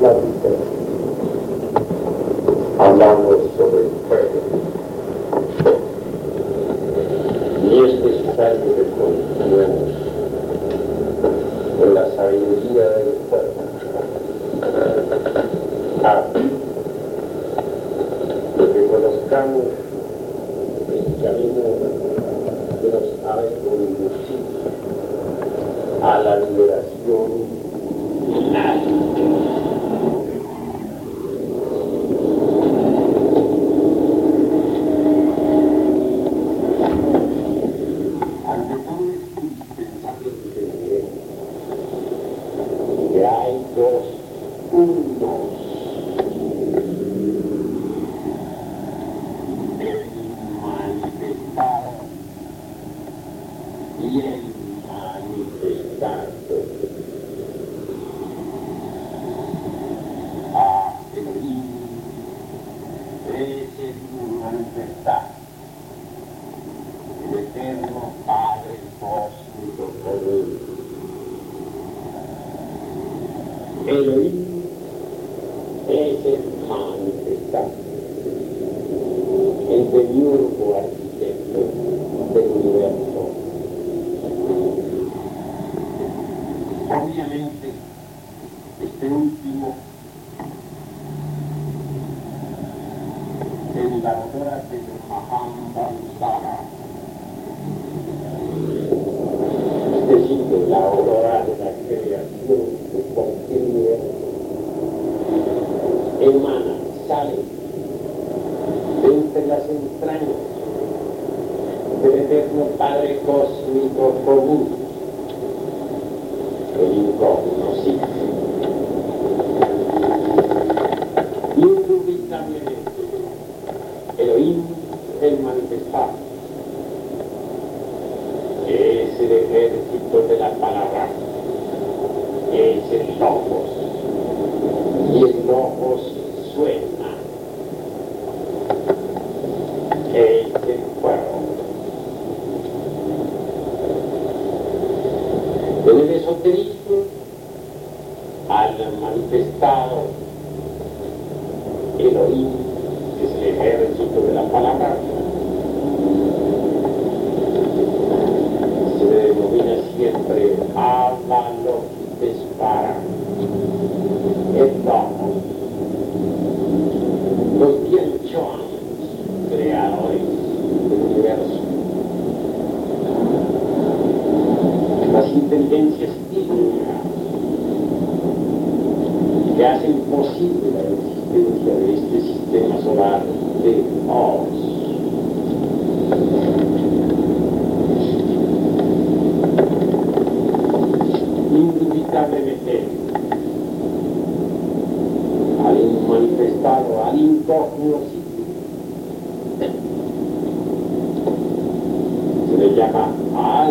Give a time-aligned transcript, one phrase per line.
[0.00, 0.39] Gracias.
[94.00, 96.56] fundadora del Mahambandana.
[99.94, 102.62] Es decir, la aurora de la creación
[103.14, 103.96] continua
[106.20, 106.74] emana,
[107.08, 107.38] sale
[109.02, 110.40] de entre las entrañas
[112.02, 114.68] del eterno Padre Cósmico Común,
[116.78, 117.59] el incógnito.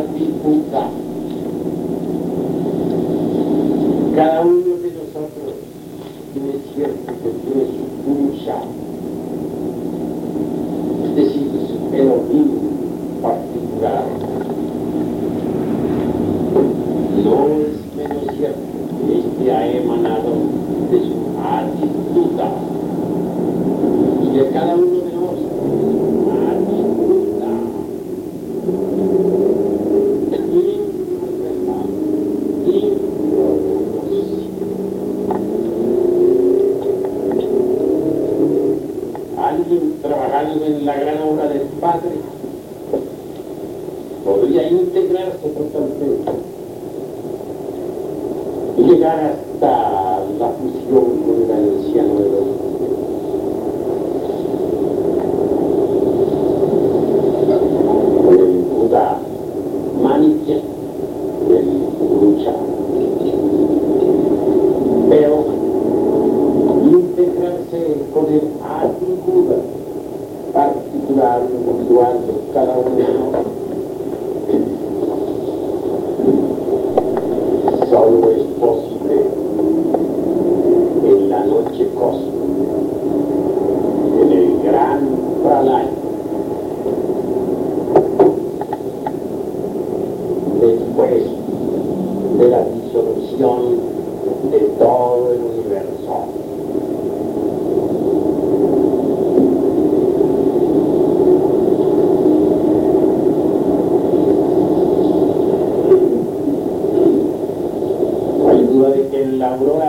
[0.07, 0.93] dificuldade.
[4.15, 4.58] Cada um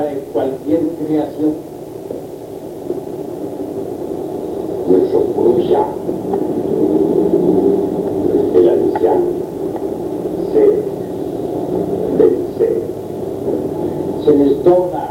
[0.00, 1.54] para cualquier creación.
[4.88, 5.20] Y eso.
[8.54, 9.26] El anciano
[10.52, 10.64] se
[12.18, 12.68] vence.
[14.24, 15.09] Se les dona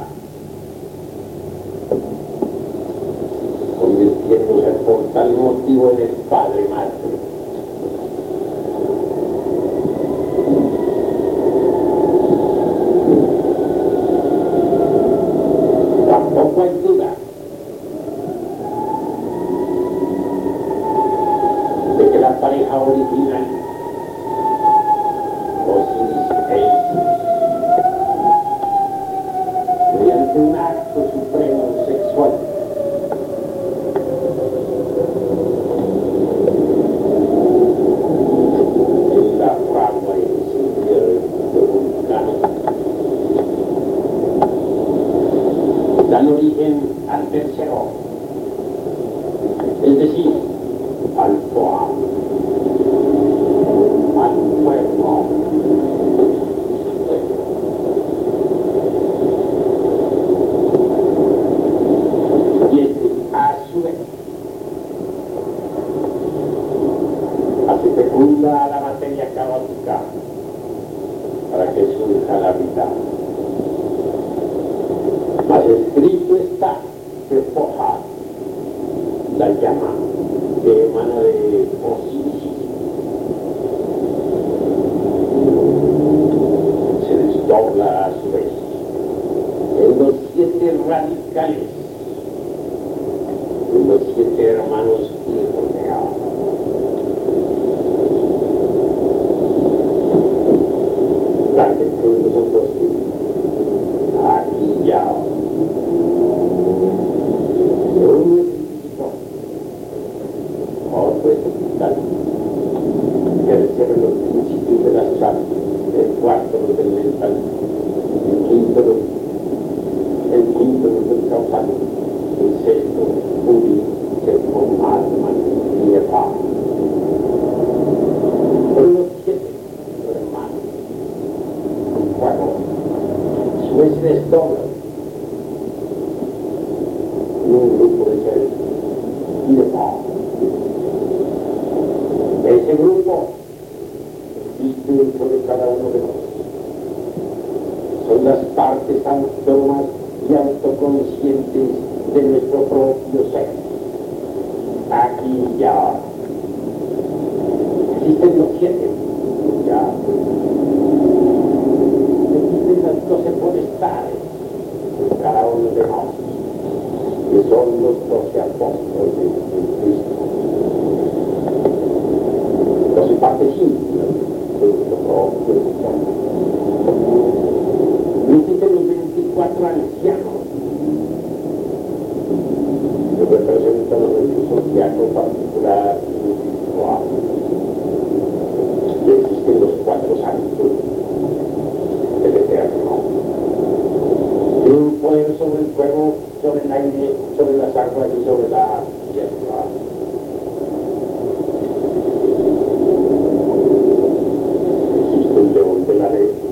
[205.99, 206.48] 再来一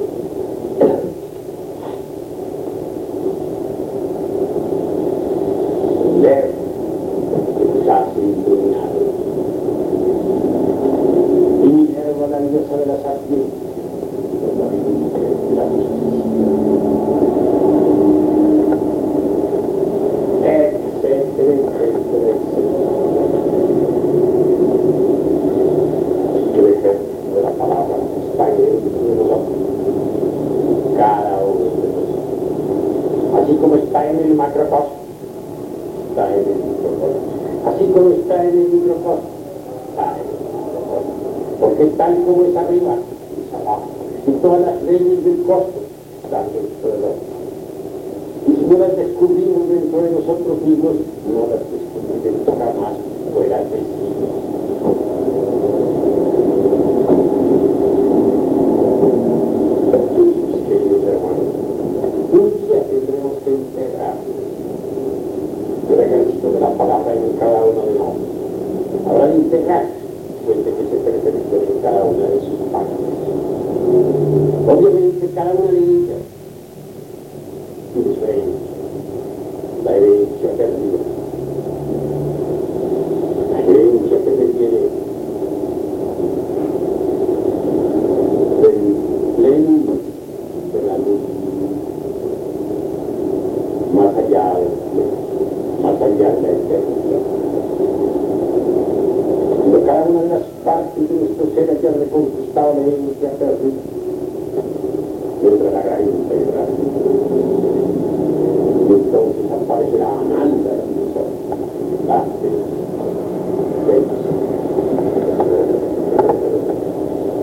[108.97, 111.37] entonces aparecerá Ananda en nosotros.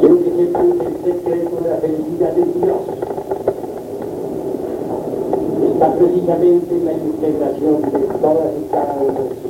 [0.01, 2.81] Quiero que sepan el secreto de la felicidad de Dios.
[5.73, 9.44] Está precisamente en la integración de todas y cada una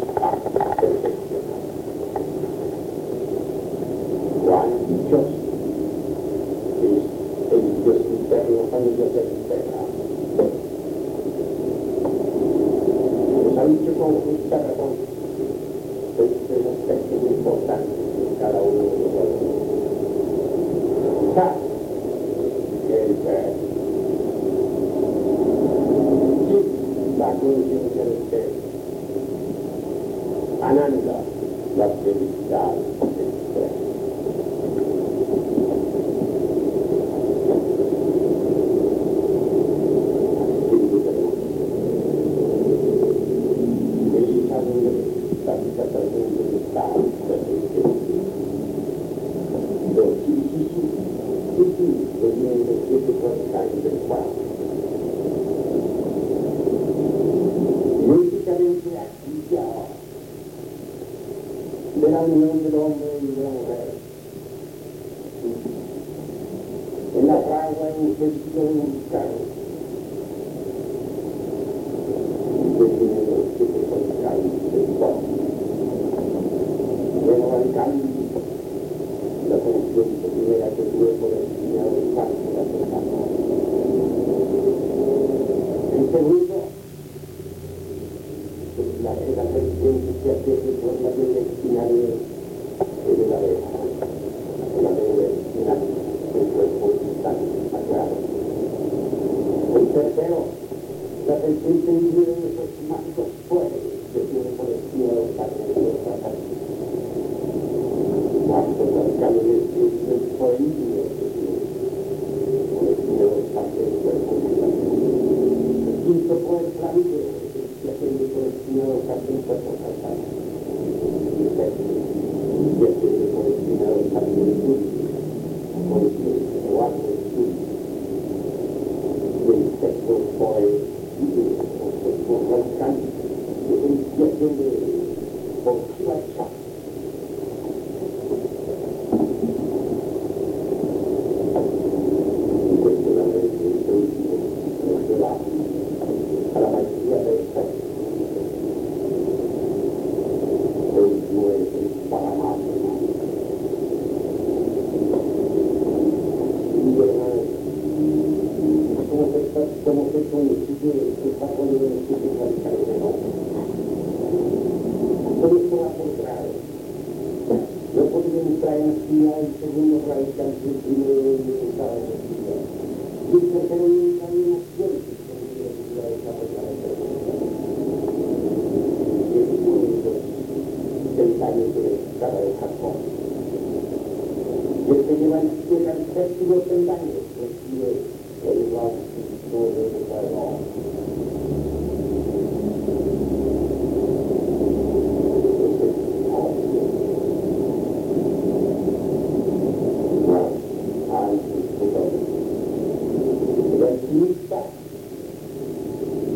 [204.14, 204.62] optimista,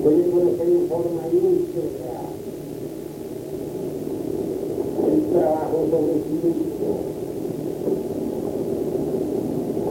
[0.02, 2.20] puede conocer en forma íntegra
[5.06, 6.90] el trabajo sobre sí mismo.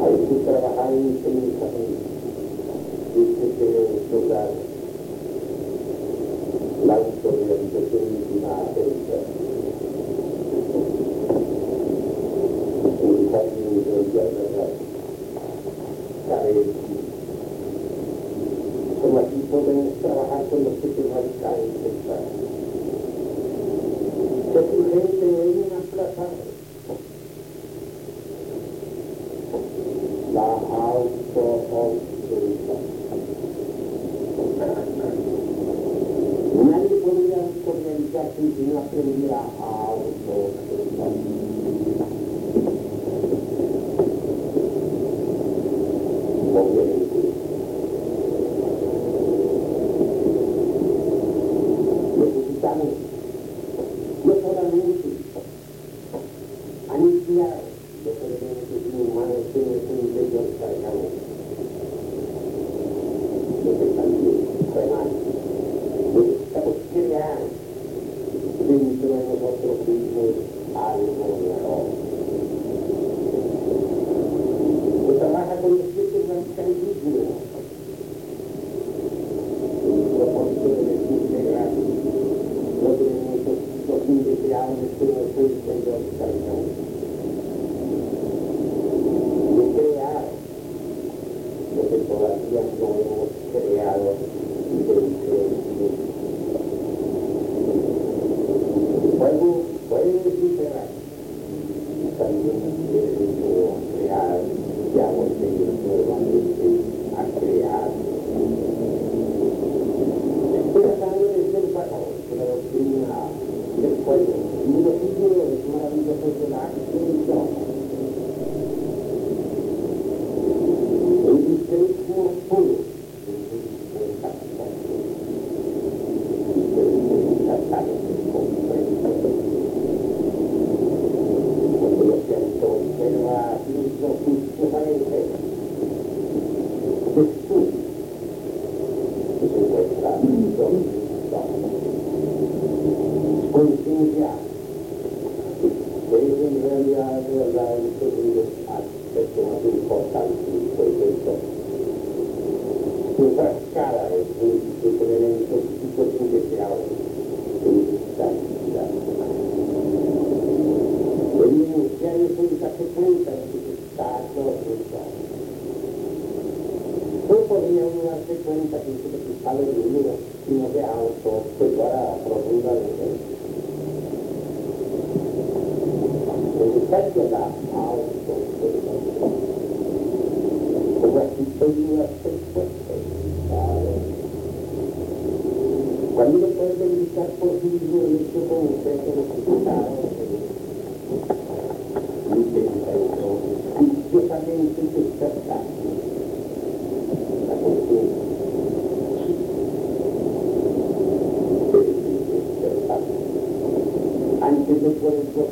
[0.03, 2.07] Hay que trabajar intensamente
[3.15, 4.66] y que se debe lograr.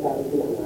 [0.06, 0.65] Poder gozar de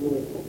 [0.00, 0.39] Lord.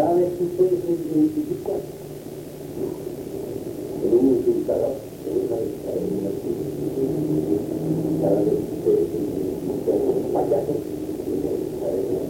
[0.00, 1.82] sabe si fue identificado.
[4.02, 6.30] En un insultador, en una dictadura,
[8.22, 12.20] cada vez que se identifica un payaso, en una dictadura,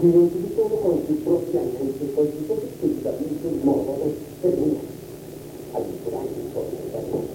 [0.00, 1.76] mi identificavo con il proprio anche
[2.14, 4.76] con il proprio spirito, in quel modo per me,
[5.72, 7.34] all'interno di questo.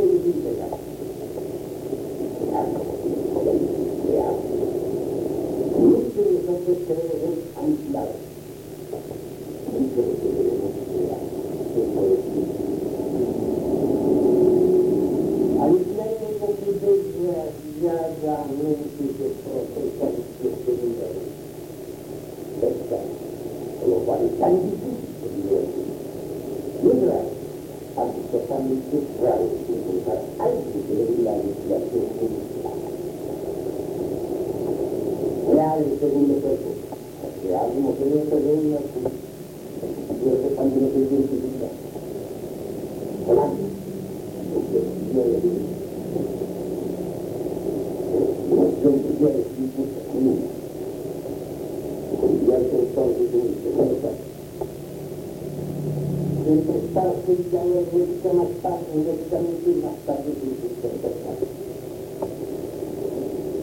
[57.31, 61.37] Wijaya Jyotika Mastar Jyotika Miti Mastar Jyotika Mastar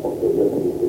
[0.04, 0.88] Okay, let's do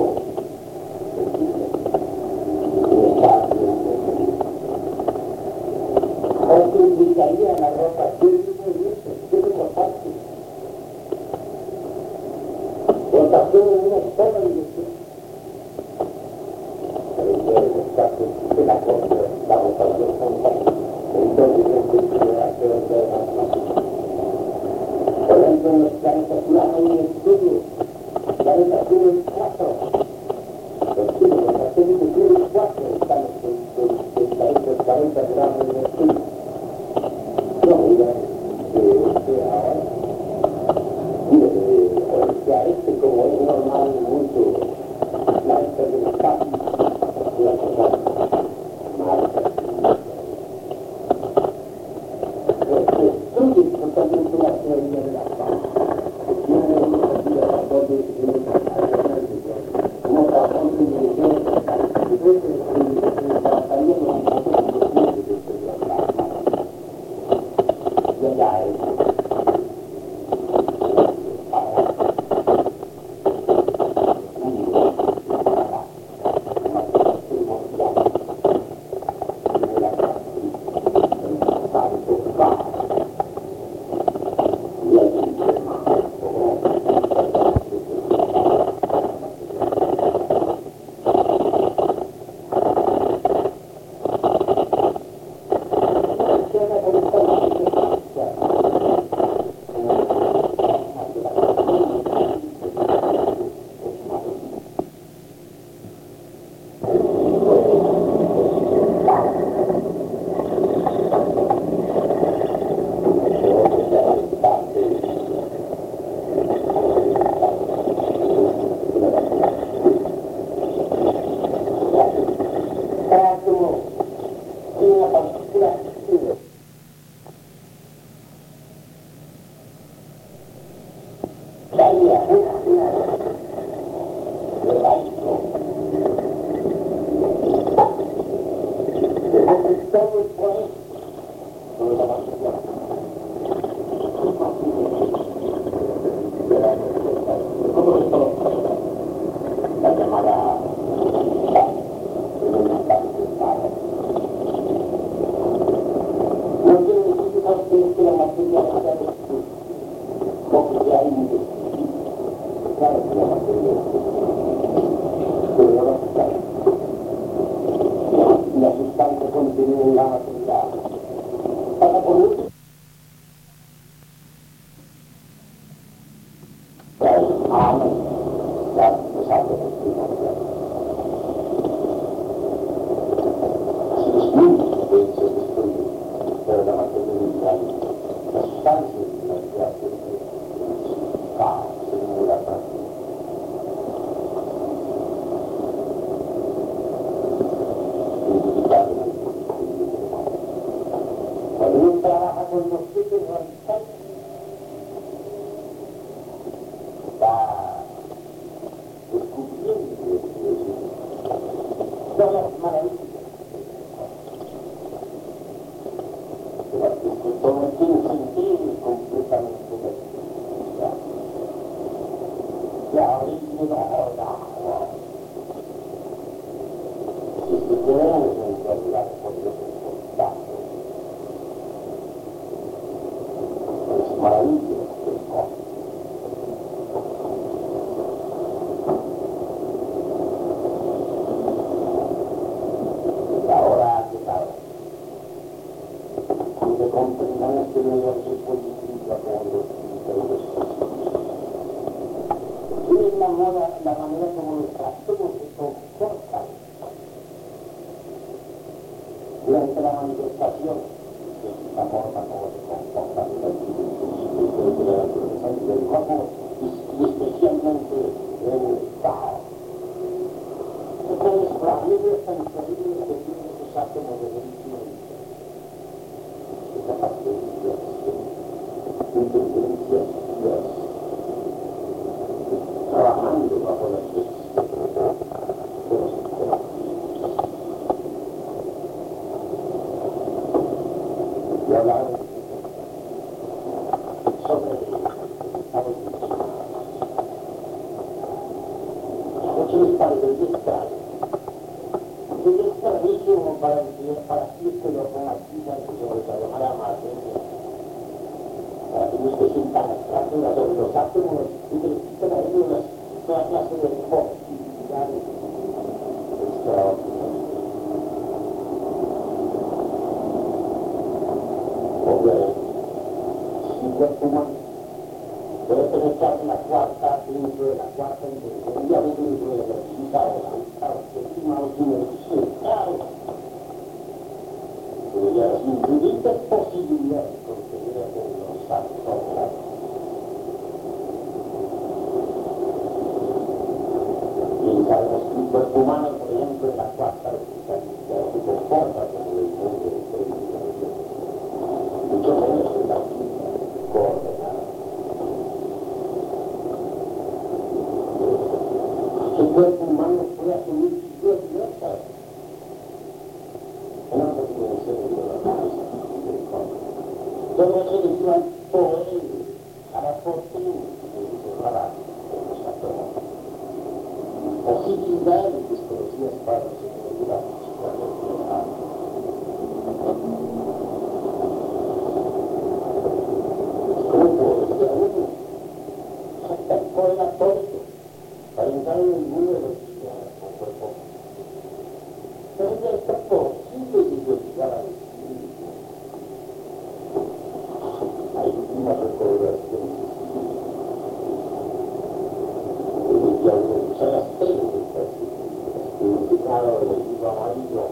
[406.51, 407.83] calzada de vestido amarillo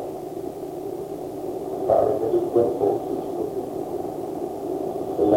[1.88, 3.42] para tener el cuerpo justo.
[5.24, 5.34] El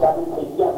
[0.00, 0.69] 咱们不一样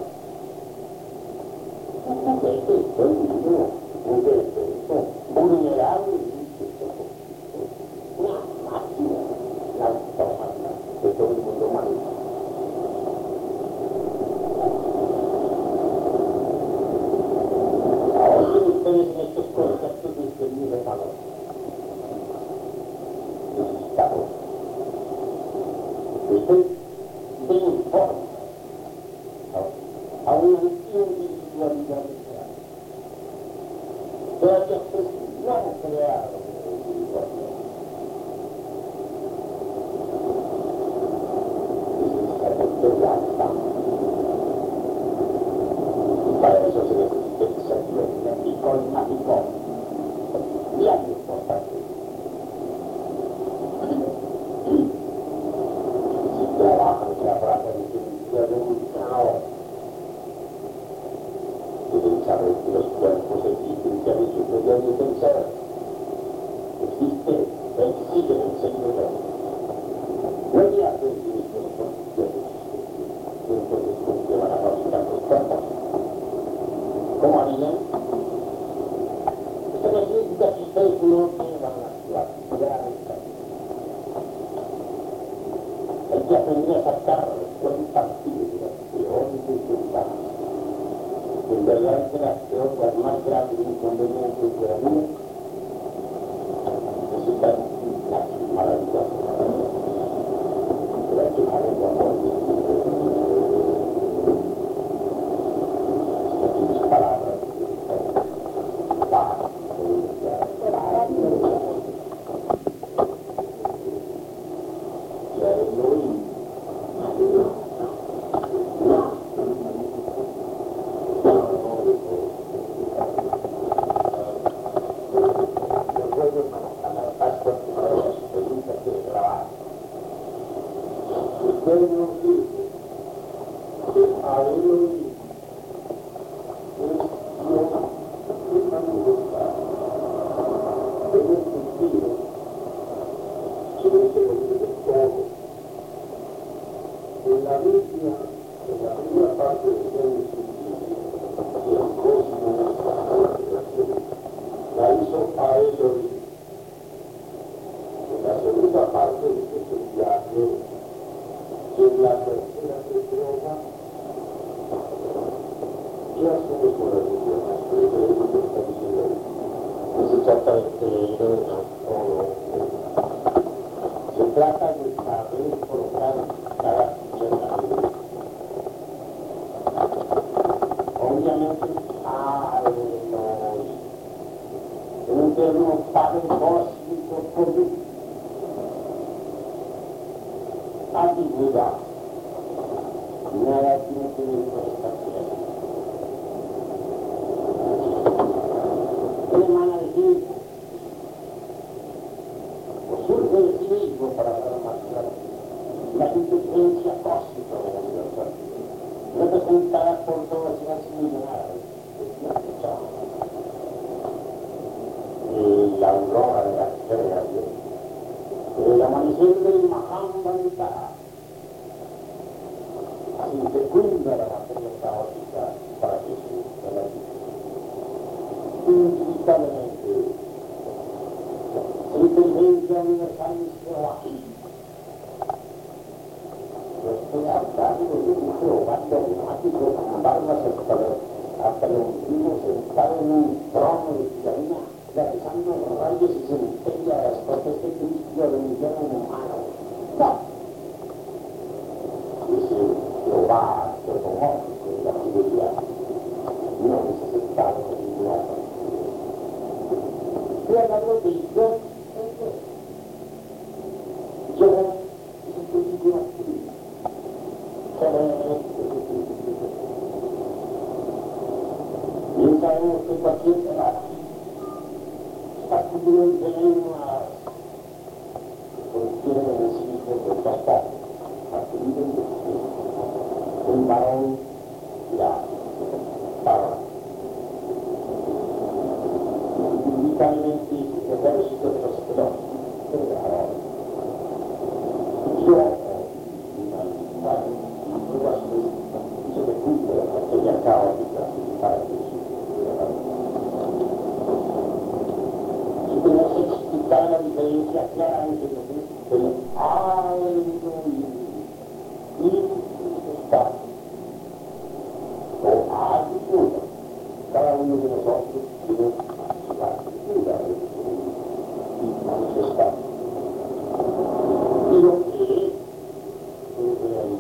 [220.23, 220.92] Sambandita.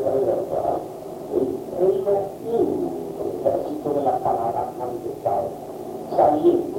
[0.03, 1.47] el
[1.79, 2.13] reino
[2.45, 2.55] y
[3.21, 5.49] el ejército de la palabra manifestado,
[6.17, 6.72] sabiendo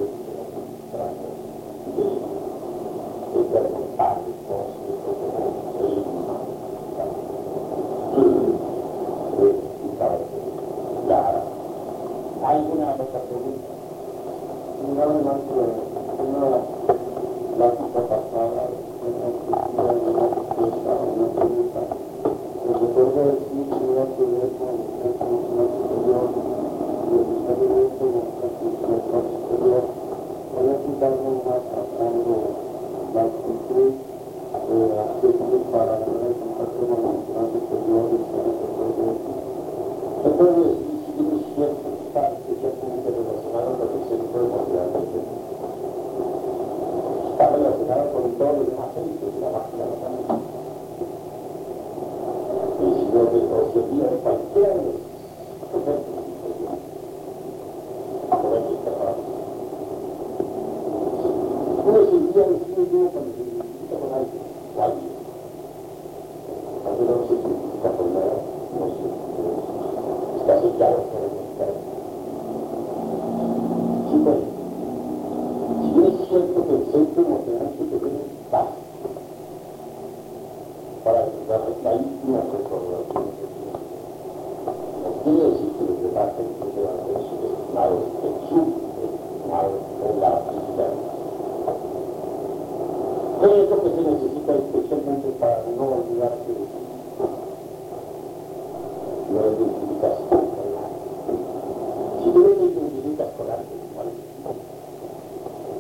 [103.14, 104.08] vida escolar virtual.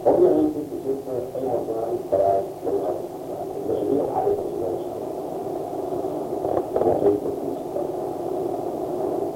[0.05, 2.41] Obviamente, siento emocional para
[3.67, 4.37] los liberales.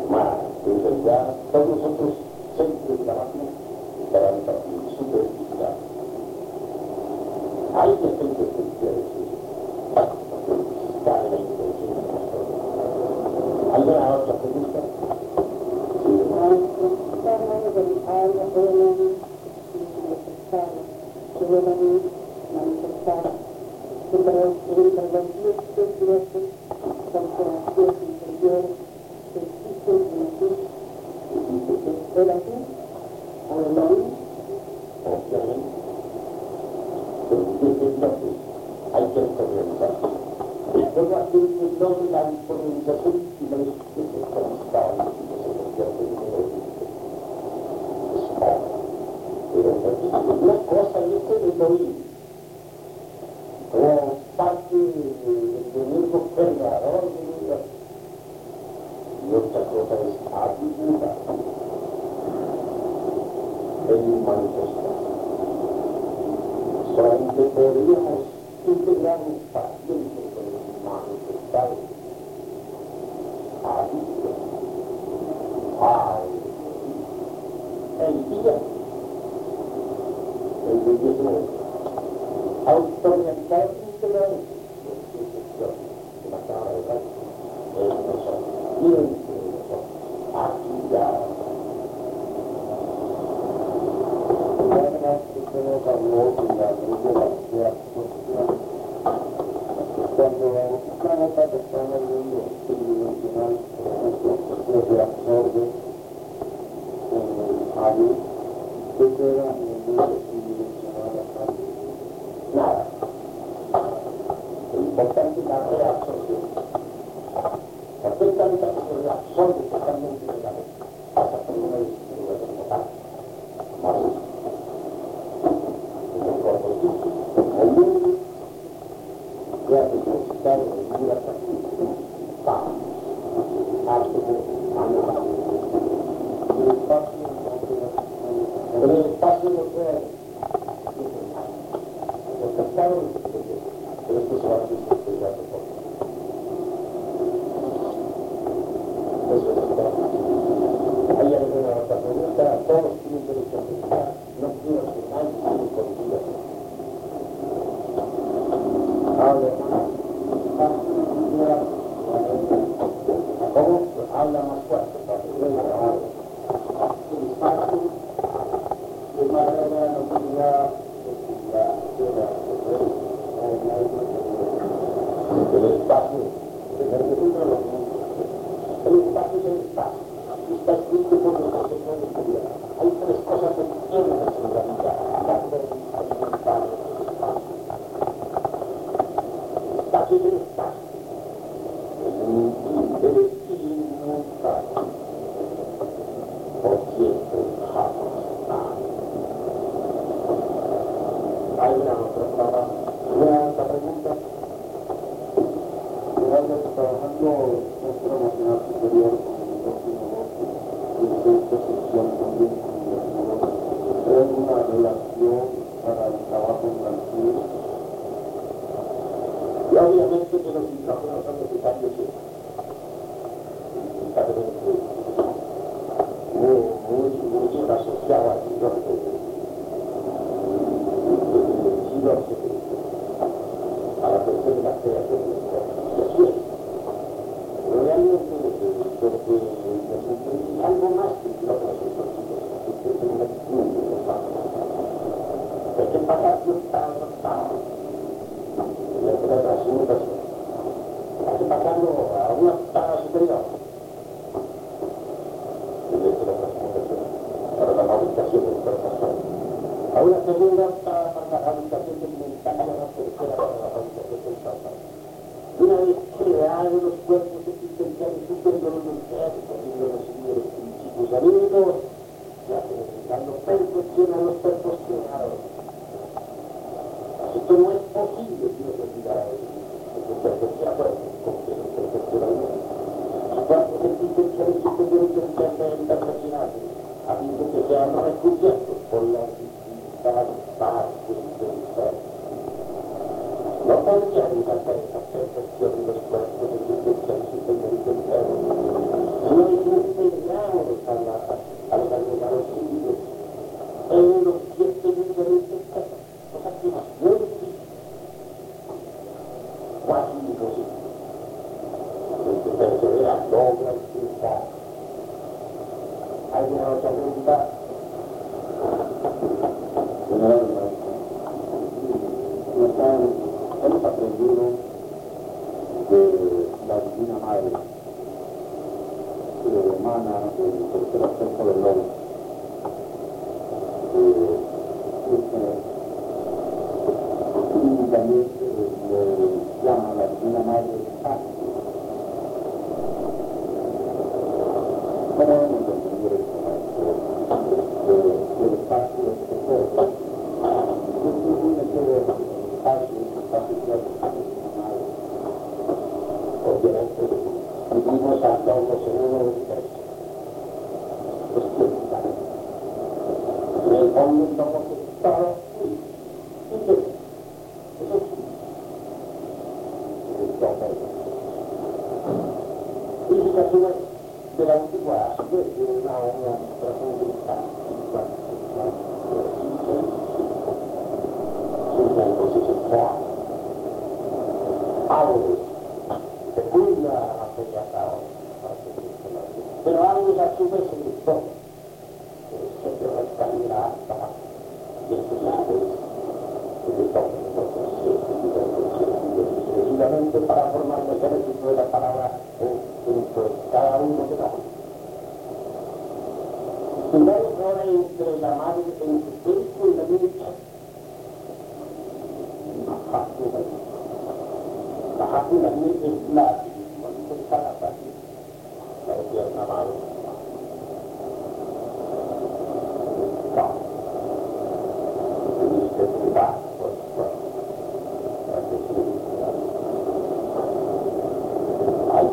[0.09, 2.26] Más, en todos nosotros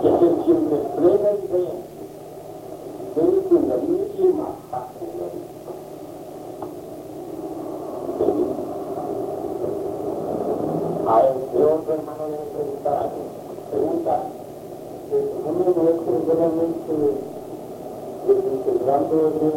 [0.04, 1.80] que se siente plena y real.
[3.16, 5.52] Es una misma parte de la vida.
[11.06, 13.10] A este otro hermano le preguntaba,
[13.70, 14.14] pregunta,
[15.42, 16.94] ¿cómo no es verdaderamente
[18.26, 19.53] desintegrando el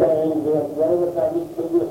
[0.00, 1.90] Y también de la ciudad de Versalles, queridos